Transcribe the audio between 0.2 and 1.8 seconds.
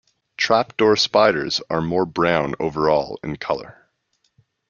Trapdoor spiders are